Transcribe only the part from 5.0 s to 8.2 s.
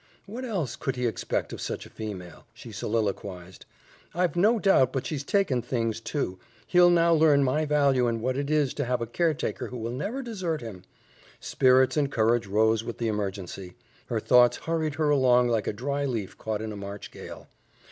she's taken things, too. He'll now learn my value and